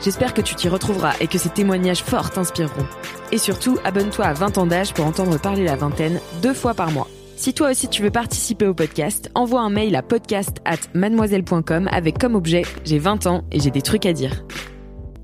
[0.00, 2.86] J'espère que tu t'y retrouveras et que ces témoignages forts t'inspireront.
[3.32, 6.92] Et surtout, abonne-toi à 20 ans d'âge pour entendre parler la vingtaine deux fois par
[6.92, 7.08] mois.
[7.36, 11.88] Si toi aussi tu veux participer au podcast, envoie un mail à podcast at mademoiselle.com
[11.90, 14.44] avec comme objet J'ai 20 ans et j'ai des trucs à dire.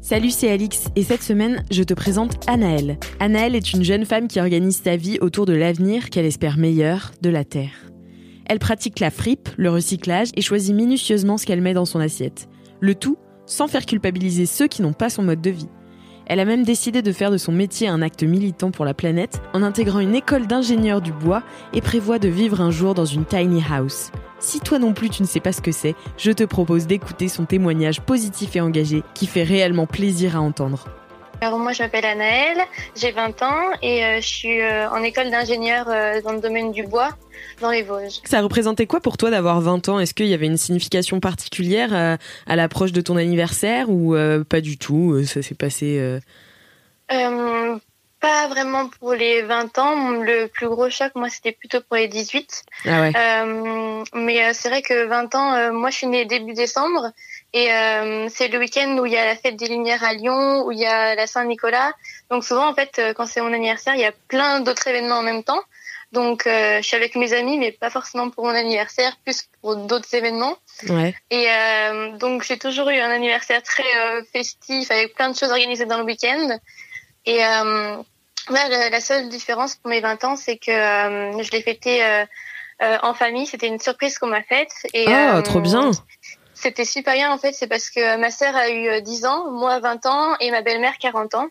[0.00, 2.98] Salut, c'est Alix et cette semaine, je te présente Anaëlle.
[3.20, 7.12] Anaëlle est une jeune femme qui organise sa vie autour de l'avenir qu'elle espère meilleur
[7.22, 7.90] de la Terre.
[8.46, 12.48] Elle pratique la fripe, le recyclage et choisit minutieusement ce qu'elle met dans son assiette.
[12.80, 15.68] Le tout sans faire culpabiliser ceux qui n'ont pas son mode de vie.
[16.26, 19.42] Elle a même décidé de faire de son métier un acte militant pour la planète
[19.52, 21.42] en intégrant une école d'ingénieurs du bois
[21.74, 24.10] et prévoit de vivre un jour dans une tiny house.
[24.38, 27.28] Si toi non plus tu ne sais pas ce que c'est, je te propose d'écouter
[27.28, 30.86] son témoignage positif et engagé qui fait réellement plaisir à entendre.
[31.40, 32.64] Alors moi je m'appelle Anaëlle,
[32.96, 36.72] j'ai 20 ans et euh, je suis euh, en école d'ingénieur euh, dans le domaine
[36.72, 37.10] du bois
[37.60, 38.20] dans les Vosges.
[38.24, 40.00] Ça représentait quoi pour toi d'avoir 20 ans?
[40.00, 44.16] Est-ce qu'il y avait une signification particulière à l'approche de ton anniversaire ou
[44.48, 46.18] pas du tout Ça s'est passé
[48.20, 52.08] pas vraiment pour les 20 ans, le plus gros choc moi c'était plutôt pour les
[52.08, 52.62] 18.
[52.86, 53.12] Ah ouais.
[54.14, 57.12] Mais c'est vrai que 20 ans, moi je suis née début décembre
[57.54, 60.66] et euh, c'est le week-end où il y a la fête des Lumières à Lyon,
[60.66, 61.92] où il y a la Saint-Nicolas.
[62.28, 65.18] Donc souvent en fait euh, quand c'est mon anniversaire, il y a plein d'autres événements
[65.18, 65.60] en même temps.
[66.10, 69.76] Donc euh, je suis avec mes amis, mais pas forcément pour mon anniversaire, plus pour
[69.76, 70.56] d'autres événements.
[70.88, 71.14] Ouais.
[71.30, 73.84] Et euh, donc j'ai toujours eu un anniversaire très
[74.32, 76.58] festif avec plein de choses organisées dans le week-end.
[77.24, 82.02] Et ouais, la, seule différence pour mes 20 ans, c'est que je l'ai fêté
[82.82, 83.46] euh, en famille.
[83.46, 84.72] C'était une surprise qu'on m'a faite.
[84.92, 85.92] Et, Ah, euh, trop bien.
[86.54, 87.52] C'était super bien en fait.
[87.52, 90.62] C'est parce que ma sœur a eu euh, 10 ans, moi 20 ans et ma
[90.62, 91.46] belle-mère 40 ans.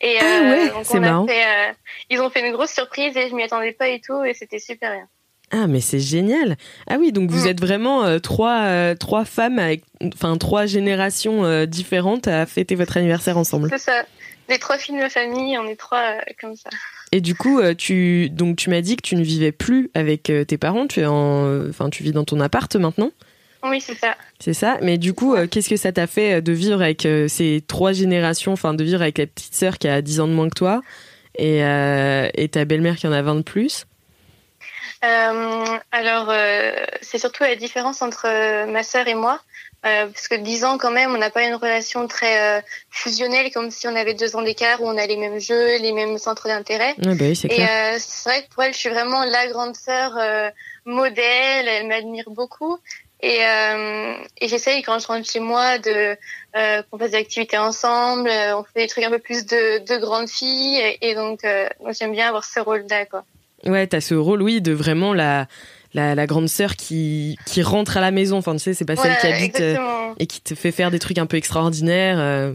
[0.00, 1.26] Et Ah euh, ouais, donc a marrant.
[1.26, 1.72] fait, euh,
[2.10, 4.58] ils ont fait une grosse surprise et je m'y attendais pas et tout et c'était
[4.58, 5.08] super bien.
[5.50, 6.56] Ah mais c'est génial.
[6.88, 7.48] Ah oui, donc vous Mm.
[7.48, 9.82] êtes vraiment euh, trois euh, trois femmes avec
[10.14, 13.68] enfin trois générations euh, différentes à fêter votre anniversaire ensemble.
[13.70, 14.04] C'est ça.
[14.48, 16.68] Les trois filles de ma famille, on est trois euh, comme ça.
[17.12, 20.30] Et du coup, euh, tu donc tu m'as dit que tu ne vivais plus avec
[20.30, 23.10] euh, tes parents, tu es en euh, enfin tu vis dans ton appart maintenant.
[23.64, 24.16] Oui, c'est ça.
[24.40, 24.78] C'est ça.
[24.82, 27.62] Mais du coup, euh, qu'est-ce que ça t'a fait euh, de vivre avec euh, ces
[27.66, 30.48] trois générations, enfin de vivre avec la petite sœur qui a 10 ans de moins
[30.48, 30.82] que toi
[31.38, 33.86] et, euh, et ta belle-mère qui en a 20 de plus?
[35.90, 36.32] Alors,
[37.00, 38.28] c'est surtout la différence entre
[38.66, 39.40] ma sœur et moi.
[39.82, 43.88] Parce que 10 ans quand même, on n'a pas une relation très fusionnelle comme si
[43.88, 46.94] on avait deux ans d'écart où on a les mêmes jeux, les mêmes centres d'intérêt.
[47.04, 47.66] Ouais, bah oui, c'est Et
[47.98, 50.16] c'est vrai que pour elle, je suis vraiment la grande sœur
[50.84, 51.66] modèle.
[51.66, 52.78] Elle m'admire beaucoup.
[53.22, 56.16] Et, euh, et j'essaye quand je rentre chez moi de
[56.56, 58.28] euh, qu'on fasse des activités ensemble.
[58.28, 60.76] euh, on fait des trucs un peu plus de, de grandes filles.
[60.78, 61.40] Et, et donc,
[61.80, 63.24] moi, j'aime bien avoir ce rôle-là, quoi.
[63.64, 65.46] Ouais, t'as ce rôle, oui, de vraiment la,
[65.94, 68.38] la, la grande sœur qui, qui rentre à la maison.
[68.38, 70.90] Enfin, tu sais, c'est pas celle Ouais, qui habite euh, et qui te fait faire
[70.90, 72.18] des trucs un peu extraordinaires.
[72.18, 72.52] euh.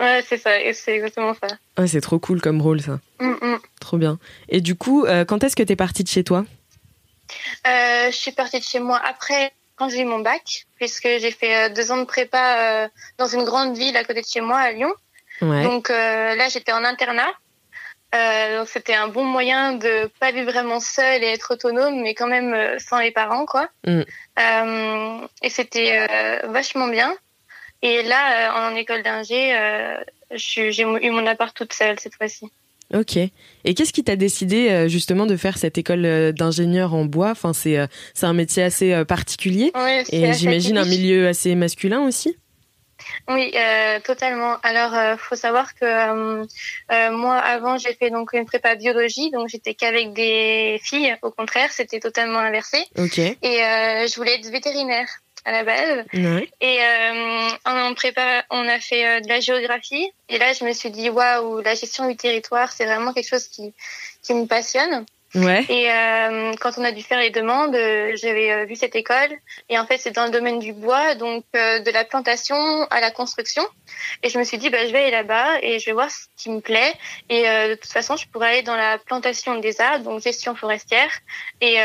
[0.00, 0.52] Ouais, c'est ça.
[0.72, 1.48] C'est exactement ça.
[1.76, 2.98] Ouais, c'est trop cool comme rôle, ça.
[3.20, 3.58] Mm, mm.
[3.78, 4.18] Trop bien.
[4.48, 6.46] Et du coup, euh, quand est-ce que t'es partie de chez toi?
[7.66, 9.52] Je suis partie de chez moi après
[9.82, 12.88] quand j'ai eu mon bac, puisque j'ai fait euh, deux ans de prépa euh,
[13.18, 14.92] dans une grande ville à côté de chez moi, à Lyon.
[15.40, 15.64] Ouais.
[15.64, 17.32] Donc euh, là, j'étais en internat.
[18.12, 22.28] Donc c'était un bon moyen de pas vivre vraiment seule et être autonome, mais quand
[22.28, 23.68] même sans les parents, quoi.
[23.86, 24.02] Mm.
[25.42, 26.06] Et c'était
[26.44, 27.16] vachement bien.
[27.80, 29.56] Et là, en école d'ingé,
[30.30, 32.52] j'ai eu mon appart toute seule cette fois-ci.
[32.92, 33.16] Ok.
[33.16, 37.30] Et qu'est-ce qui t'a décidé euh, justement de faire cette école euh, d'ingénieur en bois?
[37.30, 42.06] Enfin, c'est euh, c'est un métier assez particulier c'est et j'imagine un milieu assez masculin
[42.06, 42.36] aussi.
[43.28, 44.56] Oui, euh, totalement.
[44.62, 49.48] Alors, euh, faut savoir que euh, moi, avant, j'ai fait donc une prépa biologie, donc
[49.48, 51.16] j'étais qu'avec des filles.
[51.22, 52.78] Au contraire, c'était totalement inversé.
[52.98, 53.18] Ok.
[53.18, 55.08] Et je voulais être vétérinaire.
[55.44, 56.04] À la base.
[56.60, 56.78] Et
[57.66, 60.10] on prépare, on a fait de la géographie.
[60.28, 63.48] Et là, je me suis dit waouh, la gestion du territoire, c'est vraiment quelque chose
[63.48, 63.74] qui
[64.22, 65.04] qui me passionne.
[65.34, 65.64] Ouais.
[65.70, 69.30] Et euh, quand on a dû faire les demandes, euh, j'avais euh, vu cette école.
[69.70, 72.56] Et en fait, c'est dans le domaine du bois, donc de la plantation
[72.90, 73.62] à la construction.
[74.22, 76.26] Et je me suis dit, bah, je vais aller là-bas et je vais voir ce
[76.36, 76.92] qui me plaît.
[77.30, 81.10] Et de toute façon, je pourrais aller dans la plantation des arbres, donc gestion forestière.
[81.60, 81.78] Et,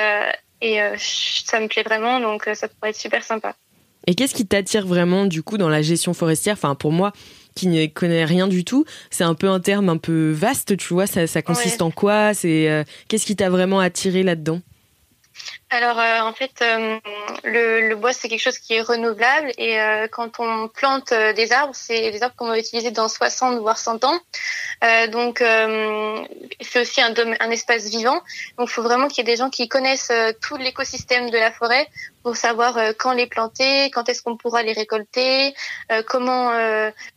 [0.61, 3.55] et ça me plaît vraiment, donc ça pourrait être super sympa.
[4.07, 6.53] Et qu'est-ce qui t'attire vraiment du coup dans la gestion forestière?
[6.53, 7.11] Enfin, pour moi,
[7.55, 10.93] qui ne connaît rien du tout, c'est un peu un terme un peu vaste, tu
[10.93, 11.07] vois.
[11.07, 12.33] Ça, ça consiste en quoi?
[12.33, 14.61] C'est euh, qu'est-ce qui t'a vraiment attiré là-dedans?
[15.69, 16.97] Alors euh, en fait, euh,
[17.43, 21.51] le, le, bois c'est quelque chose qui est renouvelable et euh, quand on plante des
[21.51, 24.17] arbres, c'est des arbres qu'on va utiliser dans 60 voire 100 ans.
[25.11, 25.43] donc
[26.61, 28.21] c'est aussi un, un espace vivant.
[28.57, 30.11] Donc il faut vraiment qu'il y ait des gens qui connaissent
[30.41, 31.87] tout l'écosystème de la forêt
[32.23, 35.53] pour savoir quand les planter, quand est-ce qu'on pourra les récolter,
[36.07, 36.51] comment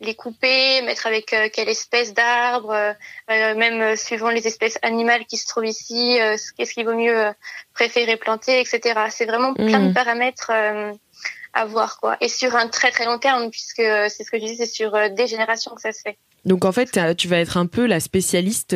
[0.01, 2.95] les couper, mettre avec quelle espèce d'arbre,
[3.29, 6.17] même suivant les espèces animales qui se trouvent ici,
[6.57, 7.33] qu'est-ce qu'il vaut mieux
[7.73, 8.99] préférer planter, etc.
[9.09, 9.93] C'est vraiment plein de mm.
[9.93, 10.91] paramètres euh,
[11.53, 12.17] à voir, quoi.
[12.21, 14.71] Et sur un très très long terme, puisque euh, c'est ce que je disais, c'est
[14.71, 16.17] sur euh, des générations que ça se fait.
[16.45, 18.75] Donc en fait, tu vas être un peu la spécialiste,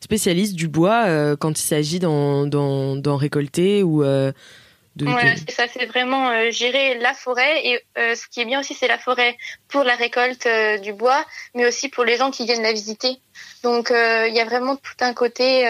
[0.00, 4.04] spécialiste du bois quand il s'agit d'en récolter ou.
[4.04, 7.66] De, voilà, ça, c'est vraiment gérer la forêt.
[7.66, 9.36] Et ce qui est bien aussi, c'est la forêt
[9.66, 10.46] pour la récolte
[10.84, 11.26] du bois,
[11.56, 13.16] mais aussi pour les gens qui viennent la visiter.
[13.64, 15.66] Donc il y a vraiment tout un côté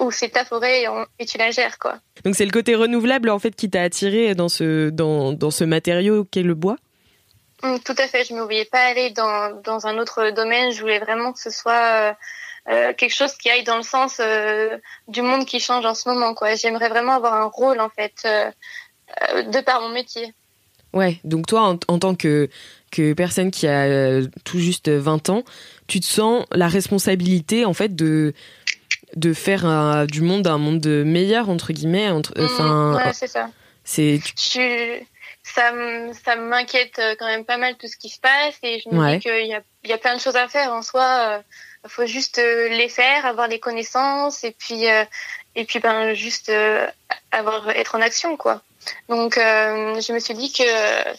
[0.00, 0.84] où c'est ta forêt
[1.18, 1.98] et, tu la gères quoi.
[2.24, 5.64] Donc c'est le côté renouvelable en fait qui t'a attiré dans ce dans, dans ce
[5.64, 6.76] matériau qu'est le bois?
[7.62, 10.72] Mm, tout à fait, je ne me voyais pas aller dans, dans un autre domaine,
[10.72, 12.12] je voulais vraiment que ce soit euh,
[12.70, 14.78] euh, quelque chose qui aille dans le sens euh,
[15.08, 16.54] du monde qui change en ce moment quoi.
[16.54, 18.26] J'aimerais vraiment avoir un rôle en fait
[19.34, 20.32] de par mon métier.
[20.92, 22.48] Ouais, donc toi en, en tant que
[22.90, 25.44] que personne qui a tout juste 20 ans,
[25.86, 28.34] tu te sens la responsabilité en fait de
[29.16, 33.26] de faire euh, du monde un monde meilleur entre guillemets entre mm, enfin ouais, c'est
[33.26, 33.50] ça.
[33.84, 34.20] c'est
[35.42, 35.72] ça
[36.24, 39.12] ça m'inquiète euh, quand même pas mal tout ce qui se passe et je me
[39.12, 40.72] dis qu'il y a il y a plein de choses à faire.
[40.72, 44.84] En soi il euh, faut juste les faire avoir les connaissances et puis
[45.54, 46.52] et puis ben juste
[47.32, 48.62] avoir être en action quoi.
[49.08, 51.14] Donc je me suis dit que euh,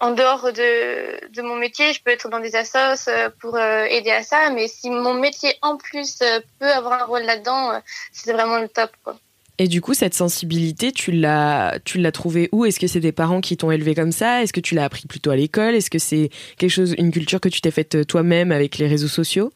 [0.00, 3.84] en dehors de, de, mon métier, je peux être dans des assos euh, pour euh,
[3.84, 6.18] aider à ça, mais si mon métier en plus
[6.58, 7.80] peut avoir un rôle là-dedans,
[8.12, 8.90] c'est vraiment le top.
[9.04, 9.18] Quoi.
[9.58, 12.66] Et du coup, cette sensibilité, tu l'as, tu l'as trouvée où?
[12.66, 14.42] Est-ce que c'est des parents qui t'ont élevé comme ça?
[14.42, 15.74] Est-ce que tu l'as appris plutôt à l'école?
[15.74, 19.08] Est-ce que c'est quelque chose, une culture que tu t'es faite toi-même avec les réseaux
[19.08, 19.50] sociaux?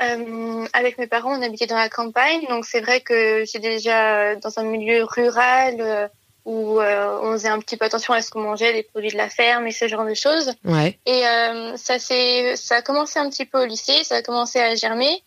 [0.00, 4.34] Euh, avec mes parents, on habitait dans la campagne, donc c'est vrai que j'ai déjà
[4.36, 6.10] dans un milieu rural
[6.44, 9.16] où euh, on faisait un petit peu attention à ce qu'on mangeait, les produits de
[9.16, 10.52] la ferme et ce genre de choses.
[10.64, 10.98] Ouais.
[11.06, 14.58] Et euh, ça c'est ça a commencé un petit peu au lycée, ça a commencé
[14.60, 15.22] à germer.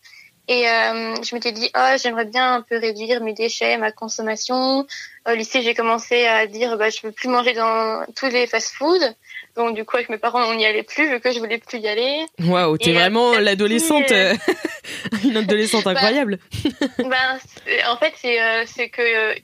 [0.46, 4.86] Et euh, je m'étais dit, oh, j'aimerais bien un peu réduire mes déchets, ma consommation.
[5.26, 9.14] Au lycée, j'ai commencé à dire, bah, je veux plus manger dans tous les fast-foods.
[9.56, 11.78] Donc du coup, avec mes parents, on n'y allait plus vu que je voulais plus
[11.78, 12.26] y aller.
[12.40, 14.34] Waouh, t'es vraiment l'adolescente, euh,
[15.24, 16.38] une adolescente bah, incroyable.
[16.98, 17.38] ben,
[17.88, 19.34] en fait, c'est euh, c'est que euh,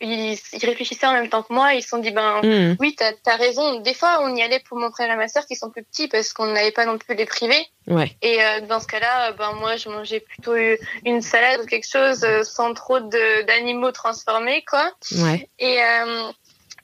[0.00, 1.74] ils, réfléchissaient en même temps que moi.
[1.74, 2.76] Ils se sont dit, ben hmm.
[2.80, 3.80] oui, t'as as raison.
[3.80, 6.08] Des fois, on y allait pour mon frère et ma sœur qui sont plus petits
[6.08, 7.66] parce qu'on n'avait pas non plus les privés.
[7.88, 8.10] Ouais.
[8.22, 10.54] Et dans ce cas-là, ben moi, je mangeais plutôt
[11.06, 14.92] une salade ou quelque chose sans trop d'animaux transformés, quoi.
[15.12, 15.27] Ouais.
[15.58, 15.80] Et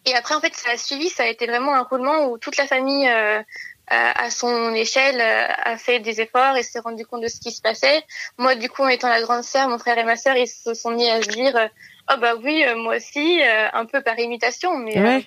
[0.06, 2.56] et après, en fait, ça a suivi, ça a été vraiment un roulement où toute
[2.58, 3.42] la famille, euh,
[4.14, 7.50] à son échelle, euh, a fait des efforts et s'est rendu compte de ce qui
[7.50, 8.02] se passait.
[8.38, 10.74] Moi, du coup, en étant la grande sœur, mon frère et ma sœur, ils se
[10.74, 11.68] sont mis à se dire, euh,
[12.12, 15.24] oh bah oui, moi aussi, un peu par imitation, mais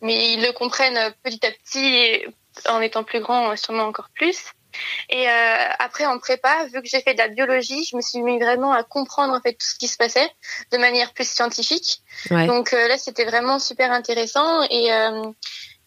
[0.00, 2.24] mais ils le comprennent petit à petit,
[2.68, 4.52] en étant plus grands, sûrement encore plus.
[5.10, 8.20] Et euh, après, en prépa, vu que j'ai fait de la biologie, je me suis
[8.22, 10.30] mis vraiment à comprendre en fait tout ce qui se passait
[10.72, 12.00] de manière plus scientifique.
[12.30, 15.24] Donc euh, là, c'était vraiment super intéressant et euh,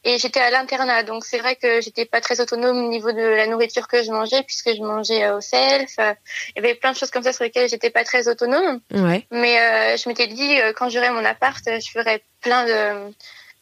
[0.03, 3.21] et j'étais à l'internat, donc c'est vrai que j'étais pas très autonome au niveau de
[3.21, 5.95] la nourriture que je mangeais, puisque je mangeais au self.
[5.97, 8.79] Il y avait plein de choses comme ça sur lesquelles j'étais pas très autonome.
[8.93, 9.27] Ouais.
[9.31, 13.11] Mais euh, je m'étais dit, quand j'aurai mon appart, je ferai plein de,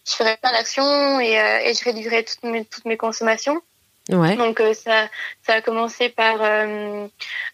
[0.07, 1.31] je ferai plein d'actions et,
[1.63, 3.59] et je réduirai toutes mes, toutes mes consommations.
[4.09, 4.35] Ouais.
[4.35, 5.09] Donc euh, ça,
[5.41, 7.07] ça a commencé par euh,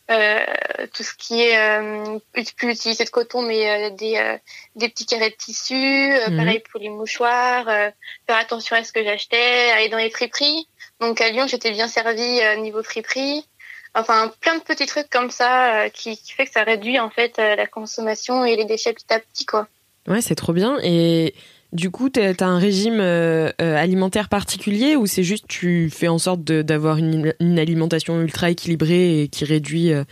[0.10, 0.46] euh,
[0.94, 4.38] tout ce qui est euh, plus utiliser de coton, mais des,
[4.76, 6.38] des petits carrés de tissu, mhm.
[6.38, 10.68] pareil pour les mouchoirs, faire attention à ce que j'achetais, aller dans les friperies.
[11.00, 13.46] Donc à Lyon, j'étais bien servie niveau friperie.
[13.94, 17.38] Enfin, plein de petits trucs comme ça qui, qui fait que ça réduit en fait
[17.38, 19.68] la consommation et les déchets petit à petit, quoi.
[20.08, 20.80] Ouais, c'est trop bien.
[20.84, 21.34] Et
[21.74, 26.10] Du coup, t'as as un régime euh, euh, alimentaire particulier ou c'est juste tu fais
[26.10, 30.04] en sorte d'avoir une, une, alimentation ultra équilibrée et qui réduit euh,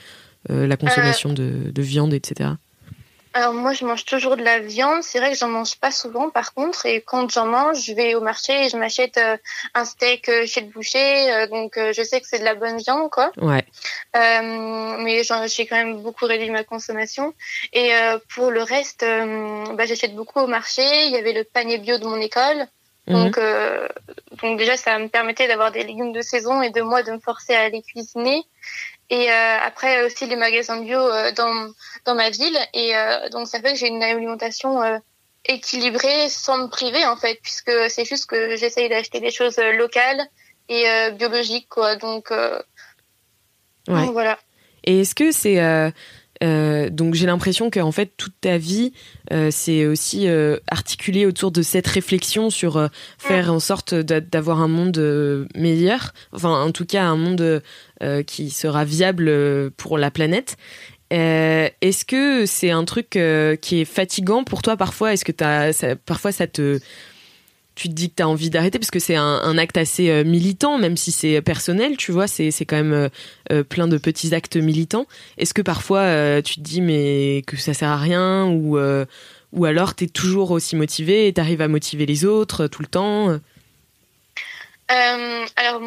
[0.48, 2.52] la consommation de, de, viande, etc.
[3.34, 5.04] Alors moi, je mange toujours de la viande.
[5.04, 6.86] C'est vrai que j'en mange pas souvent, par contre.
[6.86, 9.20] Et quand j'en mange, je vais au marché et je m'achète
[9.74, 11.48] un steak chez le boucher.
[11.48, 13.32] donc je sais que c'est de la bonne viande, quoi.
[13.38, 13.66] Ouais.
[14.14, 17.34] mais j'ai quand même beaucoup réduit ma consommation.
[17.74, 17.92] Et
[18.34, 20.82] pour le reste, bah, j'achète beaucoup au marché.
[21.06, 22.66] Il y avait le panier bio de mon école.
[23.08, 23.14] Mhm.
[23.16, 23.40] Donc,
[24.42, 27.20] donc déjà, ça me permettait d'avoir des légumes de saison et de moi de me
[27.20, 28.44] forcer à les cuisiner.
[29.10, 31.72] Et euh, après aussi les magasins bio euh, dans
[32.06, 32.58] dans ma ville.
[32.74, 34.82] Et euh, donc ça fait que j'ai une alimentation
[35.46, 40.22] équilibrée sans me priver en fait, puisque c'est juste que j'essaye d'acheter des choses locales
[40.68, 41.96] et biologiques quoi.
[41.96, 42.62] Donc, ouais.
[43.88, 44.38] donc voilà.
[44.84, 45.60] Et est-ce que c'est
[46.42, 48.94] euh, donc j'ai l'impression qu'en fait toute ta vie
[49.34, 54.70] euh, c'est aussi euh, articulé autour de cette réflexion sur faire en sorte d'avoir un
[54.70, 57.62] monde meilleur, enfin en tout cas un monde
[58.26, 60.58] qui sera viable pour la planète.
[61.10, 65.14] Est-ce que c'est un truc qui est fatigant pour toi parfois?
[65.14, 66.80] Est-ce que as, parfois ça te
[67.80, 68.78] tu te dis que tu as envie d'arrêter?
[68.78, 72.52] Parce que c'est un, acte assez euh, militant, même si c'est personnel, tu vois, c'est,
[72.66, 73.10] quand même euh,
[73.54, 75.08] euh, plein de petits actes militants.
[75.38, 78.48] Est-ce que parfois tu te dis mais que ça sert à rien?
[78.48, 78.78] Ou,
[79.54, 82.82] ou alors tu es toujours aussi motivé et tu arrives à motiver les autres tout
[82.82, 83.40] le temps
[84.92, 85.82] euh, alors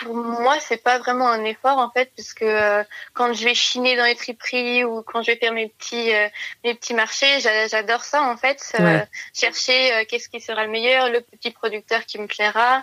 [0.00, 2.82] pour moi, c'est pas vraiment un effort en fait, puisque euh,
[3.12, 6.28] quand je vais chiner dans les triperies ou quand je vais faire mes petits euh,
[6.64, 9.00] mes petits marchés, j'adore ça en fait, euh,
[9.34, 12.82] chercher qu'est-ce qui sera le meilleur, le petit producteur qui me plaira.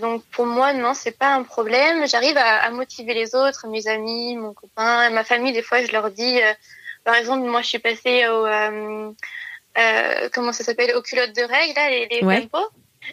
[0.00, 2.06] donc pour moi, non, c'est pas un problème.
[2.06, 5.52] J'arrive à, à, motiver les autres, mes amis, mon copain, ma famille.
[5.52, 6.38] Des fois, je leur dis,
[7.04, 8.46] par exemple, moi, je suis passée au
[10.32, 12.48] comment ça s'appelle, aux culottes de règles, là, les, les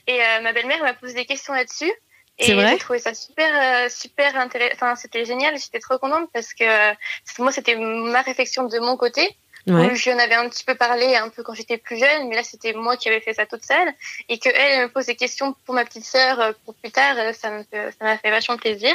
[0.07, 1.91] et euh, ma belle-mère m'a posé des questions là-dessus.
[2.37, 4.75] Et j'ai trouvé ça super, euh, super intéressant.
[4.75, 5.57] Enfin, c'était génial.
[5.57, 6.65] J'étais trop contente parce que
[7.39, 9.37] moi, c'était ma réflexion de mon côté.
[9.67, 9.95] Ouais.
[9.95, 12.43] Je en avais un petit peu parlé un peu quand j'étais plus jeune, mais là
[12.43, 13.91] c'était moi qui avais fait ça toute seule
[14.29, 17.15] et que elle me pose des questions pour ma petite sœur euh, pour plus tard,
[17.33, 18.93] ça m'a fait, ça m'a fait vachement plaisir.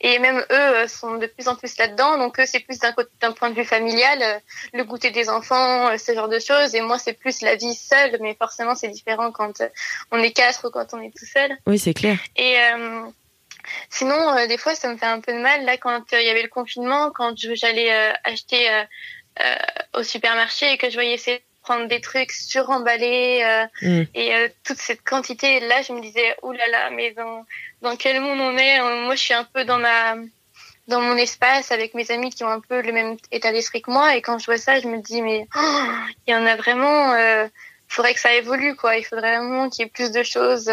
[0.00, 2.18] Et même eux euh, sont de plus en plus là-dedans.
[2.18, 4.38] Donc eux, c'est plus d'un point de vue familial, euh,
[4.72, 6.74] le goûter des enfants, euh, ce genre de choses.
[6.74, 8.16] Et moi, c'est plus la vie seule.
[8.20, 9.62] Mais forcément, c'est différent quand
[10.12, 11.56] on est quatre ou quand on est tout seul.
[11.66, 12.18] Oui, c'est clair.
[12.36, 12.56] Et
[13.90, 15.64] sinon, des fois, ça me fait un peu de mal.
[15.64, 17.90] Là, quand il y avait le confinement, quand j'allais
[18.24, 18.68] acheter
[19.94, 24.04] au supermarché et que je voyais ces prendre des trucs suremballés euh, mm.
[24.14, 27.44] et euh, toute cette quantité là je me disais oulala là là, mais dans
[27.82, 30.16] dans quel monde on est moi je suis un peu dans ma
[30.86, 33.90] dans mon espace avec mes amis qui ont un peu le même état d'esprit que
[33.90, 35.84] moi et quand je vois ça je me dis mais oh,
[36.26, 39.68] il y en a vraiment euh, il faudrait que ça évolue quoi il faudrait vraiment
[39.68, 40.70] qu'il y ait plus de choses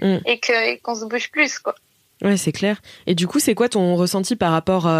[0.00, 0.18] mm.
[0.24, 1.74] et que qu'on se bouge plus quoi
[2.20, 2.82] Ouais, c'est clair.
[3.06, 4.90] Et du coup, c'est quoi ton ressenti par rapport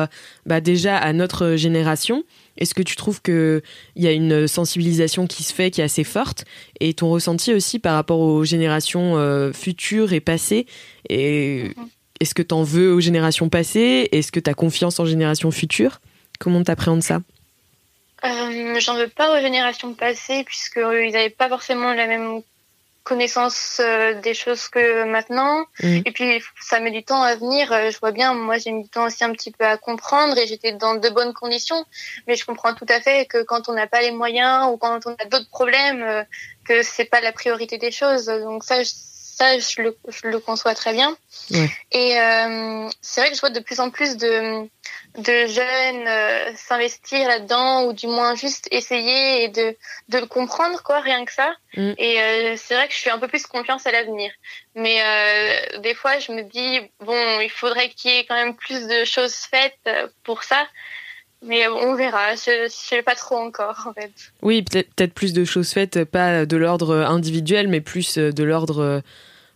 [0.47, 2.23] bah, déjà à notre génération?
[2.59, 3.63] Est-ce que tu trouves qu'il
[3.97, 6.45] y a une sensibilisation qui se fait, qui est assez forte?
[6.81, 10.67] Et ton ressenti aussi par rapport aux générations euh, futures et passées?
[11.09, 11.89] Et mhm.
[12.21, 14.09] Est-ce que tu en veux aux générations passées?
[14.13, 16.01] Est-ce que tu as confiance en générations futures?
[16.39, 17.21] Comment tu appréhendes ça?
[18.25, 22.43] Euh, J'en veux pas aux générations passées, puisqu'ils n'avaient pas forcément la même
[23.09, 25.65] connaissance euh, des choses que maintenant.
[25.83, 26.03] Mm.
[26.05, 27.73] Et puis, ça met du temps à venir.
[27.73, 30.37] Euh, je vois bien, moi, j'ai mis du temps aussi un petit peu à comprendre
[30.37, 31.83] et j'étais dans de bonnes conditions.
[32.27, 35.01] Mais je comprends tout à fait que quand on n'a pas les moyens ou quand
[35.07, 36.23] on a d'autres problèmes, euh,
[36.67, 38.27] que c'est pas la priorité des choses.
[38.27, 38.77] Donc ça,
[39.39, 41.17] ça, je le, je le conçois très bien.
[41.93, 44.65] Et euh, c'est vrai que je vois de plus en plus de,
[45.17, 49.77] de jeunes euh, s'investir là-dedans ou du moins juste essayer et de,
[50.09, 51.55] de le comprendre, quoi, rien que ça.
[51.77, 51.93] Mm.
[51.99, 54.33] Et euh, c'est vrai que je suis un peu plus confiance à l'avenir.
[54.75, 55.01] Mais
[55.79, 59.05] des fois, je me dis, bon, il faudrait qu'il y ait quand même plus de
[59.05, 59.89] choses faites
[60.25, 60.67] pour ça.
[61.43, 64.11] Mais on verra, je ne sais pas trop encore en fait.
[64.43, 69.03] Oui, peut-être peut plus de choses faites, pas de l'ordre individuel, mais plus de l'ordre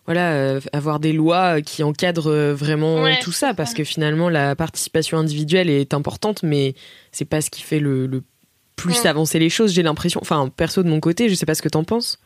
[0.06, 4.56] voilà, euh, avoir des lois qui encadrent euh, vraiment tout ça, parce que finalement la
[4.56, 6.74] participation individuelle est importante, mais
[7.12, 8.22] c'est pas ce qui fait le,
[8.76, 9.72] plus avancer les choses.
[9.72, 12.18] J'ai l'impression, enfin perso de mon côté, je sais pas ce que t'en penses.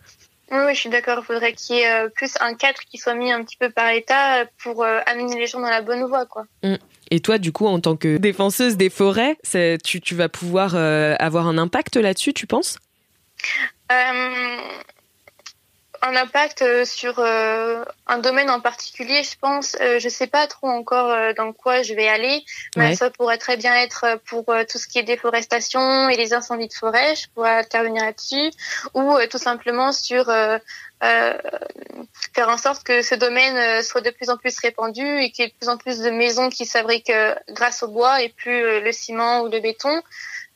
[0.50, 1.18] Oui, je suis d'accord.
[1.20, 3.68] Il faudrait qu'il y ait euh, plus un cadre qui soit mis un petit peu
[3.68, 6.44] par l'État pour amener les gens dans la bonne voie, quoi.
[6.62, 6.76] Mmh.
[7.10, 9.36] Et toi, du coup, en tant que défenseuse des forêts,
[9.84, 12.78] tu, tu vas pouvoir avoir un impact là-dessus, tu penses?
[16.02, 19.76] Un impact euh, sur euh, un domaine en particulier, je pense.
[19.80, 22.44] Euh, je sais pas trop encore dans quoi je vais aller,
[22.76, 22.94] mais Ouais.
[22.96, 26.72] ça pourrait très bien être pour tout ce qui est déforestation et les incendies de
[26.74, 27.14] forêt.
[27.16, 28.50] Je pourrais intervenir là-dessus,
[28.94, 30.58] ou tout simplement sur euh,
[31.00, 35.48] faire en sorte que ce domaine soit de plus en plus répandu et qu'il y
[35.48, 37.12] ait de plus en plus de maisons qui se fabriquent
[37.50, 40.02] grâce au bois et plus le ciment ou le béton.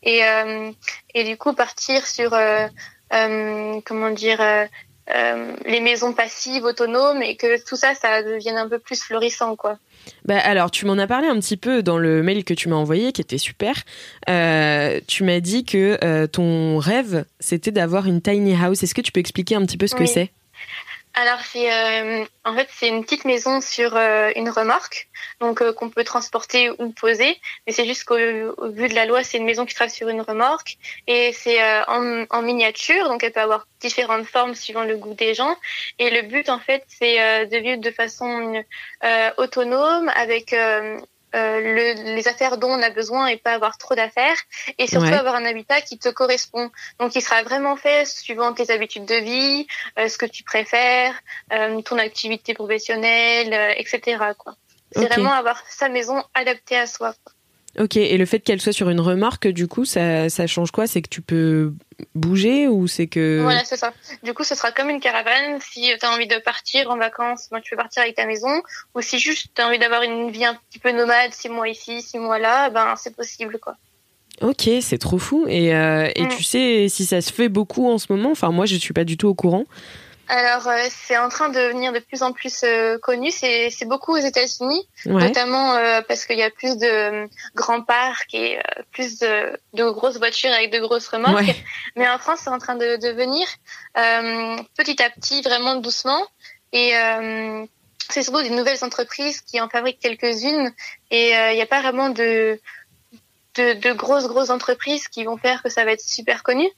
[0.02, 0.70] Et, euh,
[1.14, 2.66] et du coup partir sur euh,
[3.84, 4.40] comment dire
[5.14, 9.56] euh, les maisons passives, autonomes, et que tout ça, ça devienne un peu plus florissant,
[9.56, 9.78] quoi.
[10.24, 12.76] Bah alors, tu m'en as parlé un petit peu dans le mail que tu m'as
[12.76, 13.74] envoyé, qui était super.
[14.28, 18.82] Euh, tu m'as dit que euh, ton rêve, c'était d'avoir une tiny house.
[18.82, 20.30] Est-ce que tu peux expliquer un petit peu ce que c'est?
[21.14, 25.08] Alors, c'est euh, en fait c'est une petite maison sur euh, une remorque,
[25.40, 27.36] donc euh, qu'on peut transporter ou poser.
[27.66, 30.08] Mais c'est juste qu'au au vu de la loi, c'est une maison qui sera sur
[30.08, 34.84] une remorque et c'est euh, en, en miniature, donc elle peut avoir différentes formes suivant
[34.84, 35.56] le goût des gens.
[35.98, 38.62] Et le but, en fait, c'est de vivre de façon
[39.38, 40.54] autonome avec
[41.34, 44.36] euh, le- les affaires dont on a besoin et pas avoir trop d'affaires
[44.78, 45.14] et surtout Ouais.
[45.16, 49.14] avoir un habitat qui te correspond donc il sera vraiment fait suivant tes habitudes de
[49.16, 49.66] vie
[49.98, 51.14] euh, ce que tu préfères
[51.52, 54.54] euh, ton activité professionnelle euh, etc quoi
[54.92, 57.32] c'est vraiment avoir sa maison adaptée à soi quoi.
[57.78, 60.86] Ok, et le fait qu'elle soit sur une remorque, du coup, ça, ça change quoi?
[60.86, 61.72] C'est que tu peux
[62.14, 63.40] bouger ou c'est que...
[63.42, 66.38] voilà c'est ça du coup ce sera comme une caravane si tu as envie de
[66.38, 68.62] partir en vacances ben, tu peux partir avec ta maison
[68.94, 71.68] ou si juste tu as envie d'avoir une vie un petit peu nomade six mois
[71.68, 73.76] ici six mois là ben c'est possible quoi
[74.40, 75.44] Ok, c'est trop fou.
[75.48, 76.28] Et, euh, et Mm.
[76.28, 79.04] tu sais si ça se fait beaucoup en ce moment Enfin, moi, je suis pas
[79.04, 79.66] du tout au courant.
[80.32, 83.32] Alors, euh, c'est en train de devenir de plus en plus euh, connu.
[83.32, 85.24] C'est beaucoup aux États-Unis, Ouais.
[85.24, 89.58] notamment euh, parce qu'il y a plus de euh, grands parcs et euh, plus de,
[89.72, 91.34] de grosses voitures avec de grosses remorques.
[91.40, 91.56] Ouais.
[91.96, 93.44] Mais en France, c'est en train de, de venir
[93.98, 96.24] euh, petit à petit, vraiment doucement.
[96.72, 97.66] Et euh,
[98.08, 100.72] c'est surtout des nouvelles entreprises qui en fabriquent quelques-unes.
[101.10, 102.60] Et euh, il n'y a pas vraiment de,
[103.56, 106.68] de, de grosses, grosses entreprises qui vont faire que ça va être super connu.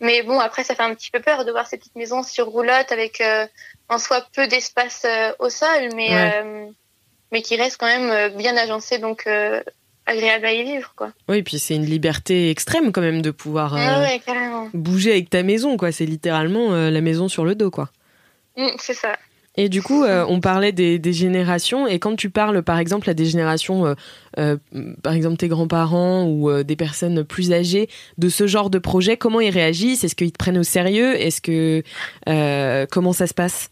[0.00, 2.46] Mais bon, après, ça fait un petit peu peur de voir ces petites maisons sur
[2.46, 3.46] roulotte avec euh,
[3.88, 6.42] en soi peu d'espace euh, au sol, mais, Ouais.
[6.44, 6.66] euh,
[7.32, 9.26] mais qui restent quand même bien agencées, donc
[10.06, 10.92] agréable à y vivre.
[10.96, 11.12] Quoi.
[11.28, 14.20] Oui, puis c'est une liberté extrême quand même de pouvoir Ah ouais,
[14.74, 15.92] bouger avec ta maison, quoi.
[15.92, 17.88] C'est littéralement la maison sur le dos, quoi.
[18.56, 19.16] Mm, c'est ça.
[19.56, 23.08] Et du coup, euh, on parlait des, des générations, et quand tu parles, par exemple,
[23.08, 23.94] à des générations, euh,
[24.38, 24.56] euh,
[25.02, 27.88] par exemple tes grands-parents ou euh, des personnes plus âgées,
[28.18, 30.02] de ce genre de projet, comment ils réagissent?
[30.02, 31.14] Est-ce qu'ils te prennent au sérieux?
[31.14, 31.84] Est-ce que
[32.28, 33.70] euh, comment ça se passe?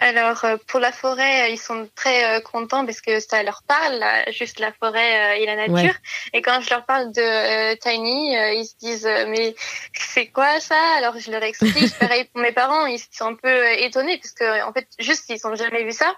[0.00, 3.64] Alors, euh, pour la forêt, euh, ils sont très euh, contents parce que ça leur
[3.66, 5.74] parle, juste la forêt euh, et la nature.
[5.74, 5.92] Ouais.
[6.34, 9.56] Et quand je leur parle de euh, Tiny, euh, ils se disent mais
[9.92, 10.80] c'est quoi ça?
[10.98, 11.92] Alors je leur explique.
[11.98, 15.44] Pareil pour mes parents, ils sont un peu étonnés parce que en fait juste ils
[15.44, 16.14] ont jamais vu ça.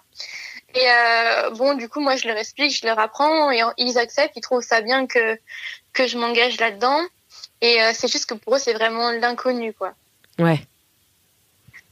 [0.75, 4.37] Et euh, bon, du coup, moi je leur explique, je leur apprends et ils acceptent,
[4.37, 5.39] ils trouvent ça bien que
[5.95, 7.01] que je m'engage là-dedans.
[7.63, 9.95] Et euh, c'est juste que pour eux c'est vraiment l'inconnu quoi.
[10.39, 10.61] Ouais.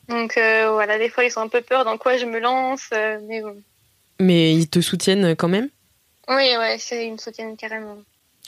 [0.09, 2.89] Donc euh, voilà, des fois ils sont un peu peur dans quoi je me lance,
[2.93, 3.57] euh, mais bon.
[4.21, 5.69] Mais ils te soutiennent quand même?
[6.29, 7.99] Oui, ouais, ils me soutiennent carrément.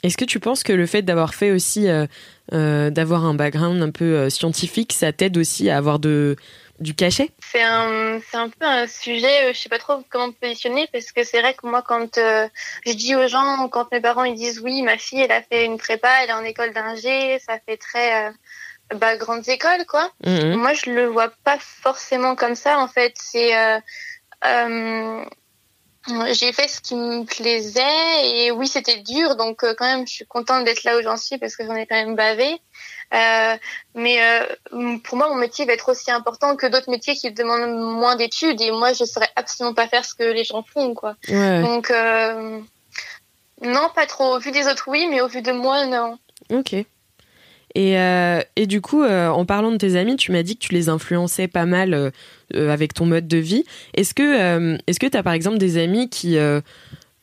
[0.03, 2.07] Est-ce que tu penses que le fait d'avoir fait aussi, euh,
[2.53, 6.35] euh, d'avoir un background un peu euh, scientifique, ça t'aide aussi à avoir de,
[6.79, 7.29] du cachet?
[7.39, 11.11] C'est un, un peu un sujet, euh, je sais pas trop comment me positionner parce
[11.11, 12.47] que c'est vrai que moi quand euh,
[12.85, 15.65] je dis aux gens, quand mes parents ils disent oui, ma fille elle a fait
[15.65, 18.31] une prépa, elle est en école d'ingé, ça fait très euh,
[18.95, 20.11] bah, grandes écoles quoi.
[20.25, 20.55] Mhm.
[20.55, 22.79] Moi, je le vois pas forcément comme ça.
[22.79, 23.79] En fait, c'est euh,
[24.45, 25.25] euh,
[26.31, 27.81] j'ai fait ce qui me plaisait
[28.23, 29.35] et oui, c'était dur.
[29.35, 31.75] Donc euh, quand même, je suis contente d'être là où j'en suis parce que j'en
[31.75, 32.59] ai quand même bavé.
[33.13, 33.57] Euh,
[33.93, 37.77] mais euh, pour moi, mon métier va être aussi important que d'autres métiers qui demandent
[37.77, 38.61] moins d'études.
[38.61, 41.15] Et moi, je saurais absolument pas faire ce que les gens font, quoi.
[41.27, 41.61] Ouais.
[41.61, 42.59] Donc euh,
[43.61, 44.35] non, pas trop.
[44.35, 46.17] Au vu des autres, oui, mais au vu de moi, non.
[46.49, 46.75] Ok.
[47.75, 50.65] Et, euh, et du coup, euh, en parlant de tes amis, tu m'as dit que
[50.65, 52.11] tu les influençais pas mal euh,
[52.71, 53.63] avec ton mode de vie.
[53.93, 56.37] Est-ce que est-ce que t'as par exemple des amis qui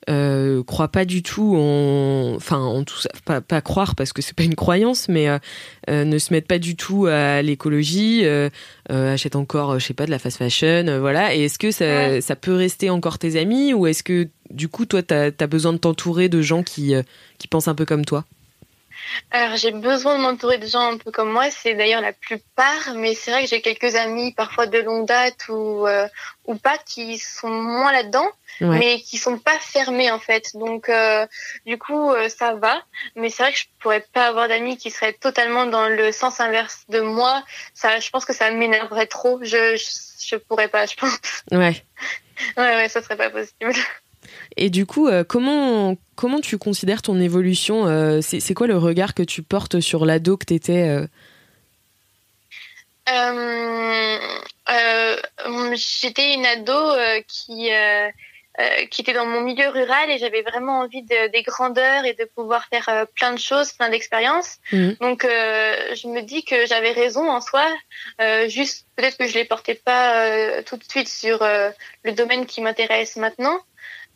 [0.08, 4.22] euh, croient pas du tout en, enfin, en tout ça, pas, pas croire parce que
[4.22, 5.38] c'est pas une croyance, mais euh,
[5.90, 8.24] euh, ne se mettent pas du tout à l'écologie,
[8.88, 11.34] achètent encore, je sais pas, de la fast fashion, voilà.
[11.34, 12.20] Et est-ce que ça, Ouais.
[12.22, 15.74] ça peut rester encore tes amis ou est-ce que du coup, toi, t'as as besoin
[15.74, 16.94] de t'entourer de gens qui
[17.36, 18.24] qui pensent un peu comme toi?
[19.30, 22.94] Alors j'ai besoin de m'entourer de gens un peu comme moi, c'est d'ailleurs la plupart,
[22.94, 26.08] mais c'est vrai que j'ai quelques amis parfois de longue date ou euh,
[26.46, 28.28] ou pas qui sont moins là-dedans,
[28.60, 30.54] mais qui sont pas fermés en fait.
[30.54, 31.26] Donc euh,
[31.66, 32.82] du coup euh, ça va,
[33.16, 36.40] mais c'est vrai que je pourrais pas avoir d'amis qui seraient totalement dans le sens
[36.40, 37.42] inverse de moi.
[37.74, 39.38] Ça, je pense que ça m'énerverait trop.
[39.42, 41.18] Je, je je pourrais pas, je pense.
[41.50, 41.82] Ouais.
[42.56, 43.72] ouais ouais, ça serait pas possible.
[44.58, 49.14] Et du coup, euh, comment, comment tu considères ton évolution euh, c'est, quoi le regard
[49.14, 51.06] que tu portes sur l'ado que tu étais euh?
[55.74, 56.96] J'étais une ado
[57.28, 57.70] qui,
[58.90, 62.24] qui était dans mon milieu rural et j'avais vraiment envie de, des grandeurs et de
[62.24, 64.58] pouvoir faire plein de choses, plein d'expériences.
[64.72, 64.90] Mmh.
[65.00, 67.64] Donc, je me dis que j'avais raison en soi,
[68.48, 73.16] juste peut-être que je les portais pas tout de suite sur le domaine qui m'intéresse
[73.16, 73.60] maintenant.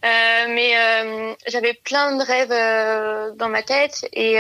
[0.05, 4.39] Euh, mais euh, j'avais plein de rêves euh, dans ma tête et,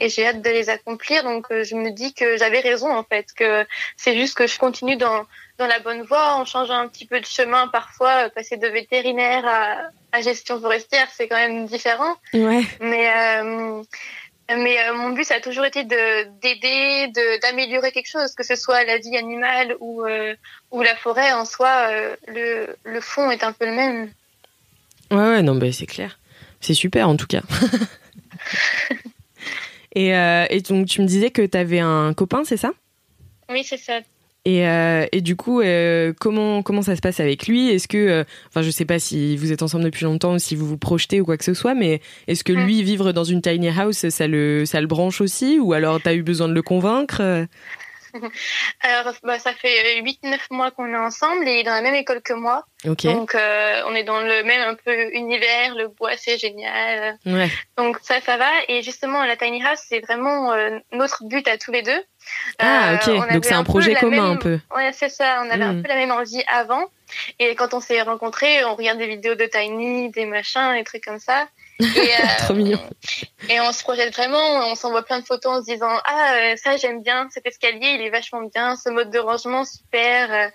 [0.00, 1.22] et j'ai hâte de les accomplir.
[1.22, 3.66] Donc je me dis que j'avais raison en fait, que
[3.96, 5.26] c'est juste que je continue dans
[5.58, 8.30] dans la bonne voie en changeant un petit peu de chemin parfois.
[8.30, 9.76] Passer de vétérinaire à,
[10.12, 12.16] à gestion forestière, c'est quand même différent.
[12.32, 12.62] Ouais.
[12.80, 13.10] Mais
[14.48, 18.56] mais mon but ça a toujours été de d'aider, de d'améliorer quelque chose, que ce
[18.56, 20.06] soit la vie animale ou
[20.70, 21.90] ou la forêt en soi.
[22.28, 24.10] le le fond est un peu le même.
[25.10, 26.18] Ouais, ouais, non, bah, c'est clair.
[26.60, 27.42] C'est super en tout cas.
[29.94, 32.72] et, euh, et, donc, tu me disais que tu avais un copain, c'est ça?
[33.50, 34.00] Oui, c'est ça.
[34.46, 37.68] Et, euh, et, du coup, euh, comment, comment ça se passe avec lui?
[37.68, 40.66] Est-ce que, enfin, je sais pas si vous êtes ensemble depuis longtemps ou si vous
[40.66, 42.64] vous projetez ou quoi que ce soit, mais est-ce que mm.
[42.64, 45.58] lui, vivre dans une tiny house, ça le, ça le branche aussi?
[45.58, 47.46] Ou alors, tu as eu besoin de le convaincre?
[48.80, 51.94] Alors, bah, ça fait 8-9 mois qu'on est ensemble et il est dans la même
[51.94, 52.64] école que moi.
[52.84, 57.18] Donc, euh, on est dans le même un peu univers, le bois, c'est génial.
[57.76, 58.50] Donc, ça, ça va.
[58.68, 62.02] Et justement, la Tiny House, c'est vraiment euh, notre but à tous les deux.
[62.58, 63.08] Ah, ok.
[63.08, 64.58] Euh, Donc, c'est un, projet commun un peu.
[64.74, 65.42] Ouais, c'est ça.
[65.44, 65.82] On avait un hmm.
[65.82, 66.84] peu la même envie avant.
[67.38, 71.04] Et quand on s'est rencontrés, on regarde des vidéos de Tiny, des machins, des trucs
[71.04, 71.48] comme ça.
[71.80, 72.10] Et,
[72.44, 72.78] Trop mignon.
[73.48, 76.76] Et on se projette vraiment, on s'envoie plein de photos en se disant ah ça
[76.76, 80.50] j'aime bien, cet escalier il est vachement bien, ce mode de rangement super.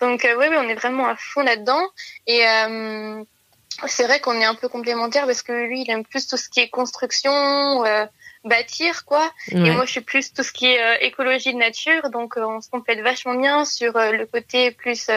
[0.00, 1.82] Donc oui, oui, on est vraiment à fond là-dedans
[2.26, 3.22] et euh,
[3.86, 6.48] c'est vrai qu'on est un peu complémentaires parce que lui, il aime plus tout ce
[6.48, 8.06] qui est construction, euh,
[8.44, 9.32] bâtir, quoi.
[9.50, 12.10] Et moi, je suis plus tout ce qui est euh, écologie de nature.
[12.10, 15.08] Donc, on se complète vachement bien sur le côté plus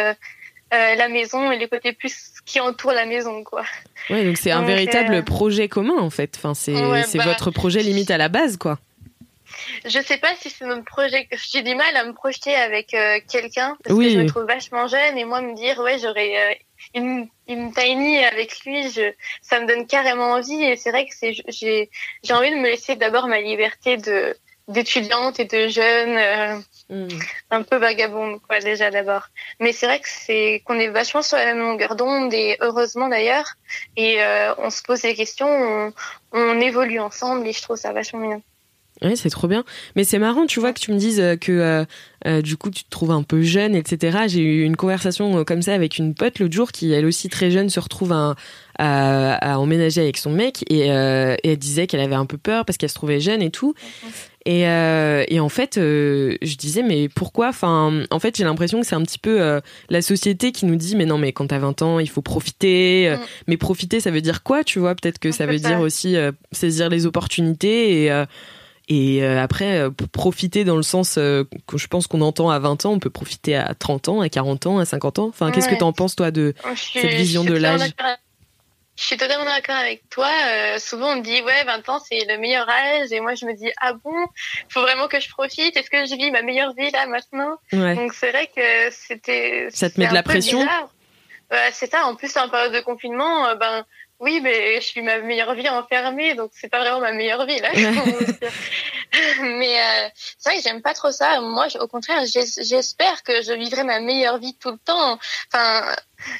[0.71, 3.63] la maison et le côté plus qui entoure la maison, quoi.
[4.09, 6.33] Ouais, donc c'est un véritable projet commun, en fait.
[6.37, 8.79] Enfin, c'est bah, votre projet limite à la base, quoi.
[9.85, 11.27] Je sais pas si c'est notre projet.
[11.51, 14.87] J'ai du mal à me projeter avec euh, quelqu'un parce que je me trouve vachement
[14.87, 16.53] jeune et moi me dire ouais j'aurais euh,
[16.95, 21.13] une, une tiny avec lui, je, ça me donne carrément envie et c'est vrai que
[21.13, 21.89] c'est j'ai
[22.23, 24.35] j'ai envie de me laisser d'abord ma liberté de
[24.67, 27.19] d'étudiante et de jeune, euh, hmm.
[27.51, 29.27] un peu vagabonde quoi déjà d'abord.
[29.59, 33.09] Mais c'est vrai que c'est qu'on est vachement sur la même longueur d'onde et heureusement
[33.09, 33.55] d'ailleurs
[33.97, 34.19] et
[34.57, 35.93] on se pose des questions, on,
[36.33, 38.41] on évolue ensemble et je trouve ça vachement bien.
[39.03, 39.63] Oui, c'est trop bien.
[39.95, 41.85] Mais c'est marrant, tu vois, que tu me dises euh, que euh,
[42.27, 44.25] euh, du coup, tu te trouves un peu jeune, etc.
[44.27, 47.49] J'ai eu une conversation comme ça avec une pote l'autre jour qui, elle aussi très
[47.49, 48.35] jeune, se retrouve à,
[48.77, 52.89] à, emménager avec son mec et, elle disait qu'elle avait un peu peur parce qu'elle
[52.89, 53.73] se trouvait jeune et tout.
[54.45, 57.49] Et, et en fait, je disais, mais pourquoi?
[57.49, 60.95] Enfin, en fait, j'ai l'impression que c'est un petit peu la société qui nous dit,
[60.95, 63.15] mais non, mais quand t'as 20 ans, il faut profiter.
[63.15, 63.19] Mm.
[63.47, 64.95] Mais profiter, ça veut dire quoi Tu vois?
[64.95, 66.15] Peut-être que ça veut dire aussi
[66.51, 68.25] saisir les opportunités et
[68.91, 72.59] et euh, après, euh, profiter dans le sens euh, que je pense qu'on entend à
[72.59, 75.27] 20 ans, on peut profiter à 30 ans, à 40 ans, à 50 ans.
[75.29, 77.93] Enfin, qu'est-ce que tu en penses, toi, de cette vision de l'âge?
[78.97, 80.29] Je suis totalement d'accord avec toi.
[80.77, 83.11] souvent, on me dit, ouais, 20 ans, c'est le meilleur âge.
[83.11, 84.27] Et moi, je me dis, ah bon,
[84.69, 85.75] faut vraiment que je profite.
[85.75, 87.57] Est-ce que je vis ma meilleure vie là, maintenant?
[87.71, 89.69] Donc, c'est vrai que c'était.
[89.71, 90.67] Ça te met de la pression?
[91.71, 92.05] C'est ça.
[92.05, 93.85] En plus, en période de confinement, ben,
[94.21, 97.59] oui, mais je suis ma meilleure vie enfermée, donc c'est pas vraiment ma meilleure vie
[97.59, 97.69] là.
[99.41, 101.41] mais euh, c'est vrai que j'aime pas trop ça.
[101.41, 105.17] Moi, au contraire, j'espère que je vivrai ma meilleure vie tout le temps.
[105.51, 105.83] Enfin,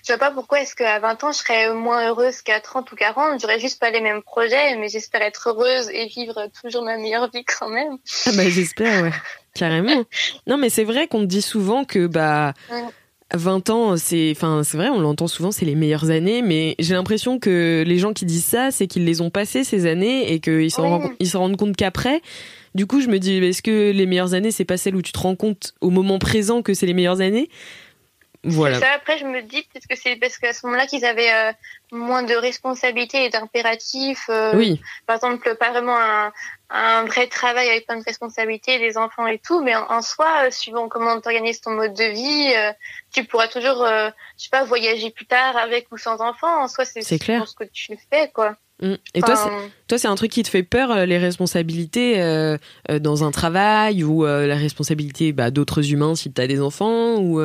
[0.06, 2.96] je vois pas pourquoi est-ce qu'à 20 ans je serais moins heureuse qu'à 30 ou
[2.96, 3.41] 40.
[3.41, 7.32] J'aurais juste pas les mêmes projets, mais j'espère être heureuse et vivre toujours ma meilleure
[7.32, 7.98] vie quand même.
[8.28, 9.12] Ah bah j'espère, ouais,
[9.56, 10.04] carrément.
[10.46, 12.54] Non, mais c'est vrai qu'on dit souvent que bah.
[13.34, 16.94] 20 ans, c'est, enfin, c'est vrai, on l'entend souvent, c'est les meilleures années, mais j'ai
[16.94, 20.39] l'impression que les gens qui disent ça, c'est qu'ils les ont passées ces années et
[20.39, 22.22] qu'ils s'en, rendent, ils rendent compte qu'après.
[22.76, 25.12] Du coup, je me dis, est-ce que les meilleures années, c'est pas celles où tu
[25.12, 27.50] te rends compte au moment présent que c'est les meilleures années?
[28.43, 28.80] Voilà.
[28.80, 31.51] Ça, après, je me dis peut-être que c'est parce qu'à ce moment-là qu'ils avaient euh,
[31.91, 34.25] moins de responsabilités et d'impératifs.
[34.30, 36.34] euh, Oui, Par exemple, pas vraiment un,
[36.71, 40.45] un vrai travail avec plein de responsabilités, des enfants et tout, mais en, en soi,
[40.47, 42.51] euh, suivant comment tu organises ton mode de vie,
[43.13, 46.63] tu pourras toujours, je sais pas, voyager plus tard avec ou sans enfants.
[46.63, 47.15] En soi, c'est ce
[47.56, 48.56] que tu fais, quoi.
[48.82, 48.95] Mm.
[49.13, 52.15] Et toi, c'est- Enfin, toi, c'est un truc qui te fait peur, les responsabilités
[52.89, 57.39] dans un travail ou la responsabilité bah, d'autres humains si tu as des enfants ou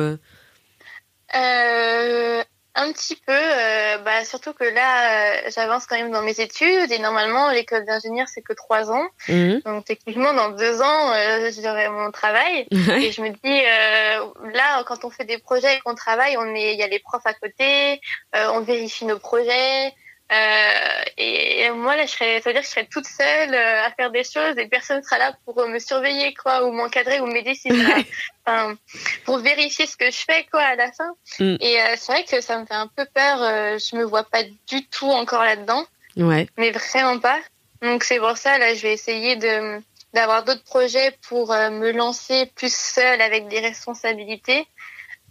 [1.37, 2.43] euh,
[2.77, 6.91] un petit peu, euh, bah, surtout que là, euh, j'avance quand même dans mes études
[6.91, 9.07] et normalement, l'école d'ingénieur, c'est que trois ans.
[9.27, 9.61] Mhm.
[9.65, 12.67] Donc, techniquement, dans deux ans, euh, j'aurai mon travail.
[13.03, 16.53] Et je me dis, euh, là, quand on fait des projets et qu'on travaille, on
[16.53, 17.99] est, il y a les profs à côté,
[18.35, 19.93] euh, on vérifie nos projets.
[20.31, 23.85] Euh, et moi, là, je serais, ça veut dire que je serais toute seule euh,
[23.85, 27.21] à faire des choses et personne sera là pour euh, me surveiller, quoi, ou m'encadrer
[27.21, 27.95] ou m'aider si ça,
[28.45, 28.75] enfin,
[29.23, 31.09] pour vérifier ce que je fais, quoi, à la fin.
[31.39, 31.55] Mm.
[31.61, 33.41] Et euh, c'est vrai que ça me fait un peu peur.
[33.41, 35.85] euh, je me vois pas du tout encore là-dedans
[36.17, 36.47] ouais.
[36.57, 37.39] mais vraiment pas.
[37.81, 39.81] Donc c'est pour ça là, je vais essayer de
[40.13, 44.65] d'avoir d'autres projets pour euh, me lancer plus seule avec des responsabilités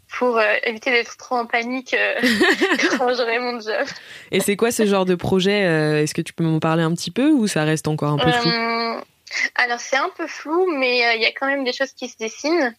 [0.08, 2.14] pour euh, éviter d'être trop en panique euh,
[2.98, 3.86] quand j'aurai mon job.
[4.30, 6.94] Et c'est quoi ce genre de projet euh, Est-ce que tu peux m'en parler un
[6.94, 8.50] petit peu ou ça reste encore un peu flou?
[8.50, 9.00] Euh,
[9.56, 12.16] alors c'est un peu flou, mais il y a quand même des choses qui se
[12.16, 12.74] dessinent.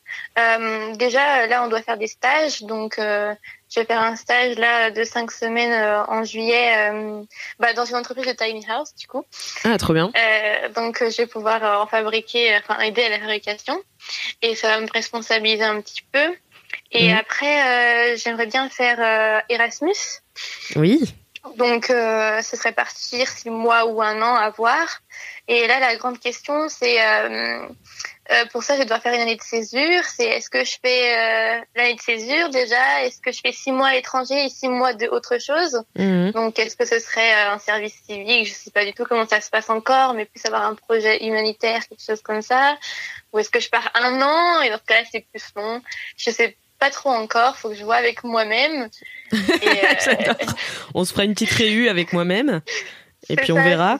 [0.97, 2.97] Déjà là, on doit faire des stages, donc
[3.69, 7.21] je vais faire un stage là de cinq semaines euh, en juillet euh,
[7.59, 9.25] bah, dans une entreprise de tiny house du coup.
[9.63, 10.11] Ah, trop bien.
[10.15, 13.79] Euh, donc, je vais pouvoir en fabriquer, enfin aider à la fabrication,
[14.41, 16.33] et ça va me responsabiliser un petit peu.
[16.91, 17.17] Et Mhm.
[17.17, 20.21] après, euh, j'aimerais bien faire euh, Erasmus.
[20.75, 20.99] Oui.
[21.55, 24.99] Donc, euh, ce serait partir six mois ou un an à voir.
[25.47, 27.65] Et là, la grande question, c'est euh,
[28.31, 30.03] euh, pour ça, je dois faire une année de césure.
[30.03, 33.03] C'est est-ce que je fais euh, l'année de césure déjà?
[33.03, 35.83] Est-ce que je fais six mois à l'étranger et six mois de autre chose?
[35.97, 36.31] Mhm.
[36.31, 38.47] donc, est-ce que ce serait un service civique?
[38.47, 41.25] Je sais pas du tout comment ça se passe encore, mais plus avoir un projet
[41.25, 42.77] humanitaire, quelque chose comme ça.
[43.31, 45.81] Ou est-ce que je pars un an et dans ce cas-là, c'est plus long?
[46.17, 47.57] Je sais pas trop encore.
[47.57, 48.89] Faut que je vois avec moi-même.
[49.33, 50.33] Euh.
[50.93, 52.61] On se fera une petite réu avec moi-même
[53.27, 53.99] et puis on verra.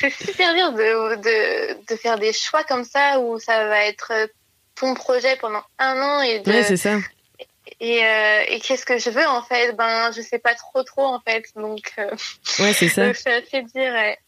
[0.00, 4.12] c'est super dur de, de, de faire des choix comme ça où ça va être
[4.74, 6.98] ton projet pendant un an et de, Ouais, c'est ça.
[7.80, 9.72] et, euh, et qu'est-ce que je veux en fait?
[9.76, 11.44] Ben, je sais pas trop trop en fait.
[11.56, 12.10] Donc, euh,
[12.58, 13.06] Ouais, c'est ça.
[13.06, 13.70] donc c'est assez dur.
[13.92, 14.18] ouais.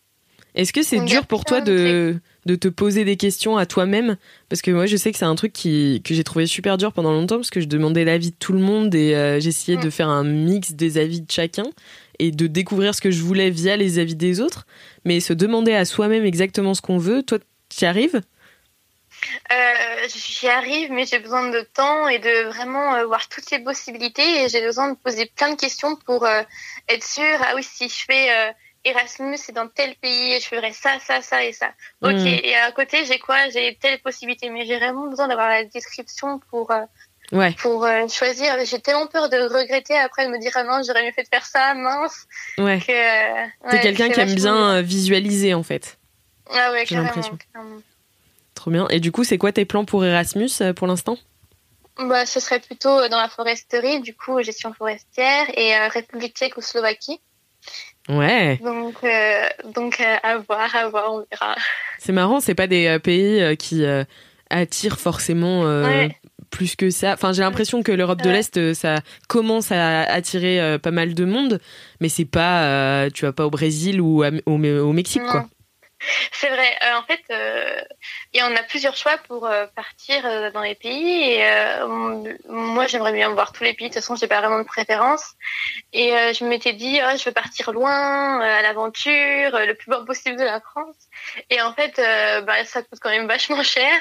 [0.55, 4.16] Est-ce que c'est dur pour toi de, de te poser des questions à toi-même
[4.48, 6.92] Parce que moi, je sais que c'est un truc qui, que j'ai trouvé super dur
[6.92, 9.88] pendant longtemps parce que je demandais l'avis de tout le monde et euh, j'essayais de
[9.88, 9.90] Mm.
[9.90, 11.64] faire un mix des avis de chacun
[12.18, 14.66] et de découvrir ce que je voulais via les avis des autres.
[15.04, 18.20] Mais se demander à soi-même exactement ce qu'on veut, toi, tu y arrives?
[19.52, 23.59] Euh, J'y arrive, mais j'ai besoin de temps et de vraiment euh, voir toutes les
[23.59, 24.44] possibilités.
[24.44, 26.42] Et j'ai besoin de poser plein de questions pour euh,
[26.88, 27.38] être sûre.
[27.40, 28.28] Ah oui, si je fais
[28.85, 31.68] Erasmus, c'est dans tel pays, et je ferai ça, ça, ça et ça.
[32.03, 32.12] Ok.
[32.12, 32.27] Mm.
[32.27, 33.49] Et à côté, j'ai quoi?
[33.49, 36.83] J'ai telle possibilité, mais j'ai vraiment besoin d'avoir la description pour euh,
[37.33, 37.55] Ouais.
[37.59, 38.55] pour euh, choisir.
[38.64, 41.29] J'ai tellement peur de regretter après de me dire ah non, j'aurais mieux fait de
[41.29, 42.27] faire ça, mince.
[42.59, 42.79] Ouais.
[42.81, 45.99] Que euh, T'es quelqu'un qui aime bien visualiser en fait.
[46.51, 47.38] Ah ouais, j'ai l'impression.
[48.55, 48.87] Trop bien.
[48.88, 51.16] Et du coup, c'est quoi tes plans pour Erasmus pour l'instant?
[51.97, 56.61] Bah, ce serait plutôt dans la foresterie, du coup, gestion forestière, et République tchèque ou
[56.61, 57.20] Slovaquie.
[58.09, 58.59] Ouais.
[58.62, 61.55] Donc, euh, donc euh, à voir, à voir, on verra.
[61.98, 63.85] C'est marrant, c'est pas des euh, pays qui
[64.50, 66.14] attirent forcément Ouais.
[66.50, 67.14] plus que ça.
[67.14, 68.96] Enfin, j'ai l'impression que l'Europe de l'Est, ça
[69.29, 71.61] commence à attirer pas mal de monde,
[72.00, 75.31] mais c'est pas, tu vas pas au Brésil ou à- au, au Mexique, Non.
[75.31, 75.46] quoi.
[76.33, 76.79] C'est vrai.
[76.83, 77.81] Euh, en fait, euh,
[78.33, 81.33] et on a plusieurs choix pour euh, partir euh, dans les pays.
[81.33, 83.88] Et euh, moi, j'aimerais bien voir tous les pays.
[83.88, 85.35] De toute façon, j'ai pas vraiment de préférence.
[85.93, 89.75] Et euh, je m'étais dit, oh, je veux partir loin, euh, à l'aventure, euh, le
[89.75, 90.97] plus loin possible de la France.
[91.51, 93.93] Et en fait, euh, bah, ça coûte quand même vachement cher.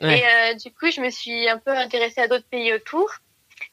[0.00, 0.18] Ouais.
[0.18, 3.10] Et euh, du coup, je me suis un peu intéressée à d'autres pays autour.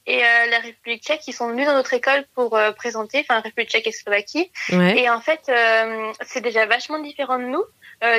[0.06, 3.40] Et euh, la République tchèque, ils sont venus dans notre école pour euh, présenter, enfin
[3.42, 4.52] République tchèque et Slovaquie.
[4.72, 5.00] Ouais.
[5.00, 7.64] Et en fait, euh, c'est déjà vachement différent de nous,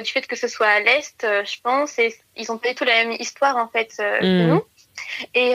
[0.03, 2.85] du fait que ce soit à l'est, je pense, et ils ont pas du tout
[2.85, 4.49] la même histoire en fait que Mm.
[4.49, 4.63] nous.
[5.35, 5.55] Et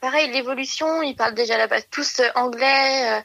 [0.00, 3.22] pareil, l'évolution, ils parlent déjà là-bas tous anglais,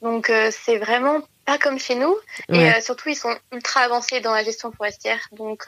[0.00, 2.16] donc c'est vraiment pas comme chez nous.
[2.48, 2.80] Et Ouais.
[2.80, 5.66] surtout, ils sont ultra avancés dans la gestion forestière, donc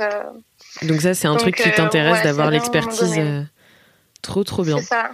[0.83, 3.21] Donc ça, c'est un donc, truc qui t'intéresse ouais, d'avoir l'expertise.
[4.23, 4.79] Trop, trop bien.
[4.79, 5.11] c'est ça.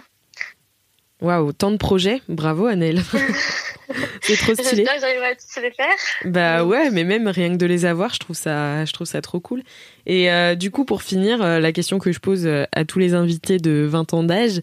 [1.20, 2.22] Waouh, tant de projets.
[2.28, 3.02] Bravo, Annelle.
[4.20, 4.84] C'est trop stylé.
[4.84, 5.86] J'espère que j'arriverai à tous les faire.
[6.24, 9.20] Bah ouais, mais même rien que de les avoir, je trouve ça, je trouve ça
[9.22, 9.62] trop cool.
[10.06, 12.98] Et euh, du coup, pour finir, euh, la question que je pose euh, à tous
[12.98, 14.60] les invités de 20 ans d'âge,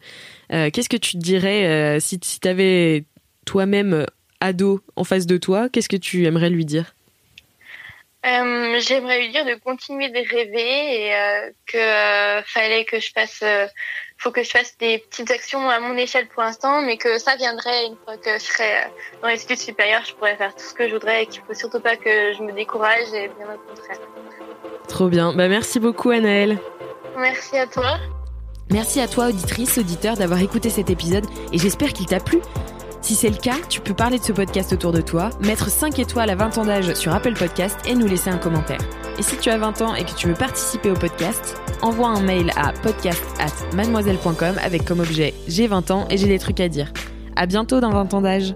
[0.54, 3.04] euh, qu'est-ce que tu te dirais si, si tu avais
[3.46, 4.06] toi-même
[4.40, 6.94] ado en face de toi, qu'est-ce que tu aimerais lui dire?
[8.80, 11.12] J'aimerais lui dire de continuer de rêver et
[11.68, 13.68] que fallait que je fasse, euh,
[14.18, 17.36] faut que je fasse des petites actions à mon échelle pour l'instant, mais que ça
[17.36, 18.88] viendrait une fois que je serai euh,
[19.22, 21.54] dans les études supérieures, je pourrais faire tout ce que je voudrais et qu'il faut
[21.54, 24.00] surtout pas que je me décourage et bien au contraire.
[24.88, 25.34] Trop bien.
[25.34, 26.60] Bah merci beaucoup Anaëlle.
[27.18, 27.98] Merci à toi.
[28.72, 32.40] Merci à toi auditrice, auditeur d'avoir écouté cet épisode et j'espère qu'il t'a plu.
[33.02, 36.00] Si c'est le cas, tu peux parler de ce podcast autour de toi, mettre 5
[36.00, 38.80] étoiles à 20 ans d'âge sur Apple Podcast et nous laisser un commentaire.
[39.18, 42.22] Et si tu as 20 ans et que tu veux participer au podcast, envoie un
[42.22, 46.60] mail à podcast at mademoiselle.com avec comme objet j'ai 20 ans et j'ai des trucs
[46.60, 46.92] à dire.
[47.36, 48.56] À bientôt dans 20 ans d'âge.